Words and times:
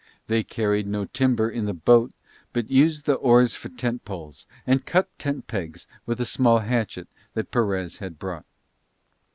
They 0.25 0.41
carried 0.41 0.87
no 0.87 1.05
timber 1.05 1.47
in 1.47 1.65
the 1.67 1.75
boat 1.75 2.11
but 2.53 2.71
used 2.71 3.05
the 3.05 3.13
oars 3.13 3.53
for 3.53 3.69
tent 3.69 4.03
poles 4.03 4.47
and 4.65 4.83
cut 4.83 5.15
tent 5.19 5.45
pegs 5.45 5.85
with 6.07 6.19
a 6.19 6.25
small 6.25 6.57
hatchet 6.57 7.07
that 7.35 7.51
Perez 7.51 7.99
had 7.99 8.17
brought. 8.17 8.45